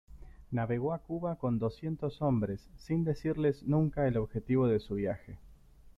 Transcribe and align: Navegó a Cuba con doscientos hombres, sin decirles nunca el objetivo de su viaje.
Navegó 0.49 0.93
a 0.95 0.97
Cuba 0.97 1.35
con 1.37 1.59
doscientos 1.59 2.23
hombres, 2.23 2.67
sin 2.75 3.03
decirles 3.03 3.61
nunca 3.61 4.07
el 4.07 4.17
objetivo 4.17 4.65
de 4.67 4.79
su 4.79 4.95
viaje. 4.95 5.37